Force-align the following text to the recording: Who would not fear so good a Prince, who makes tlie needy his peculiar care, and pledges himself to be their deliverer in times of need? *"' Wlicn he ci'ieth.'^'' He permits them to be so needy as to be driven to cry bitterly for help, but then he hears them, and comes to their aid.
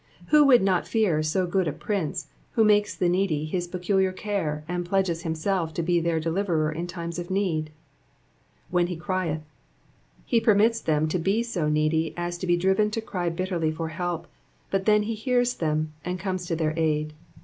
Who 0.29 0.45
would 0.45 0.63
not 0.63 0.87
fear 0.87 1.21
so 1.21 1.45
good 1.45 1.67
a 1.67 1.71
Prince, 1.71 2.25
who 2.53 2.63
makes 2.63 2.95
tlie 2.97 3.07
needy 3.11 3.45
his 3.45 3.67
peculiar 3.67 4.11
care, 4.11 4.63
and 4.67 4.83
pledges 4.83 5.21
himself 5.21 5.75
to 5.75 5.83
be 5.83 5.99
their 5.99 6.19
deliverer 6.19 6.71
in 6.71 6.87
times 6.87 7.19
of 7.19 7.29
need? 7.29 7.69
*"' 8.19 8.73
Wlicn 8.73 8.87
he 8.87 8.97
ci'ieth.'^'' 8.97 9.41
He 10.25 10.41
permits 10.41 10.81
them 10.81 11.07
to 11.07 11.19
be 11.19 11.43
so 11.43 11.69
needy 11.69 12.15
as 12.17 12.39
to 12.39 12.47
be 12.47 12.57
driven 12.57 12.89
to 12.89 12.99
cry 12.99 13.29
bitterly 13.29 13.69
for 13.71 13.89
help, 13.89 14.25
but 14.71 14.85
then 14.87 15.03
he 15.03 15.13
hears 15.13 15.53
them, 15.53 15.93
and 16.03 16.19
comes 16.19 16.47
to 16.47 16.55
their 16.55 16.73
aid. 16.75 17.13